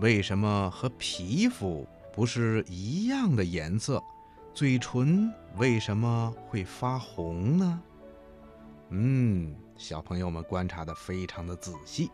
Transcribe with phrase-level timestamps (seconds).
[0.00, 4.02] 为什么和皮肤不是一样的颜色？
[4.54, 7.80] 嘴唇为什么会发红呢？
[8.90, 12.10] 嗯，小朋友们观察的非常的仔细。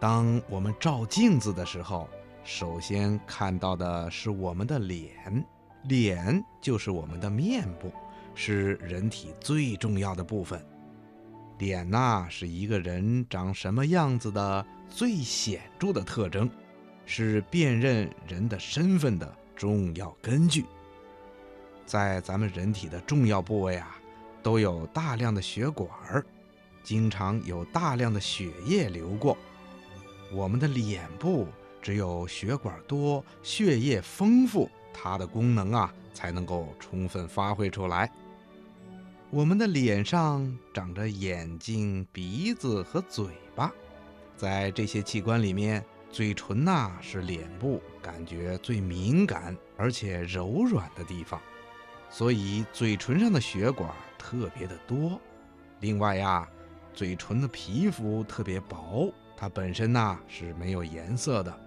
[0.00, 2.08] 当我们照镜子的时候，
[2.44, 5.44] 首先看到的是我们的脸，
[5.84, 7.92] 脸就是我们的面部，
[8.34, 10.60] 是人体最重要的部分。
[11.58, 16.50] 脸呐，是一个人长什么样子的最显著的特征，
[17.06, 20.64] 是辨认人的身份的重要根据。
[21.84, 23.96] 在咱们人体的重要部位啊，
[24.42, 26.24] 都有大量的血管儿，
[26.82, 29.36] 经常有大量的血液流过。
[30.32, 31.46] 我们的脸部
[31.82, 38.10] 只有血管多、血液丰富，它的功能啊才能够充分发挥出来。
[39.28, 43.70] 我们的脸上长着眼睛、鼻子和嘴巴，
[44.36, 51.40] 在这些器官里面，嘴唇呐是脸部感觉最敏感而且柔软的地方，
[52.10, 55.18] 所以嘴唇上的血管特别的多。
[55.80, 56.46] 另外呀，
[56.92, 61.60] 嘴唇的皮肤特别薄，它本身呐是没有颜色的。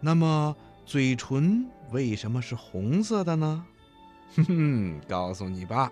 [0.00, 3.64] 那么，嘴唇为什么是红色的呢？
[4.34, 5.90] 哼哼，告诉你吧。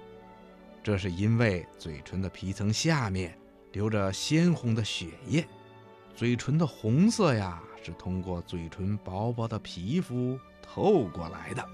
[0.82, 3.38] 这是因为嘴唇的皮层下面
[3.70, 5.46] 流着鲜红的血液，
[6.16, 11.68] 嘴唇的红色呀是通过嘴唇薄薄的皮肤透过来的。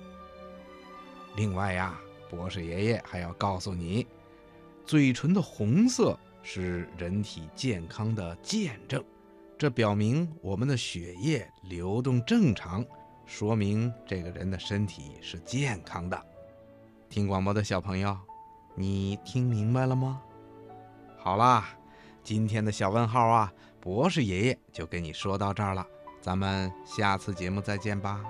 [1.36, 1.98] 另外呀，
[2.30, 4.07] 博士爷爷还要告诉你，
[4.85, 9.05] 嘴唇的红色是人体健康的见证，
[9.57, 12.85] 这表明我们的血液流动正常，
[13.27, 16.27] 说明这个人的身体是健康的。
[17.08, 18.17] 听广播的小朋友。
[18.80, 20.23] 你听明白了吗？
[21.17, 21.70] 好啦，
[22.23, 25.85] 今天的小问号啊，博士爷爷就跟你说到这儿了，
[26.20, 28.20] 咱们下次节目再见吧。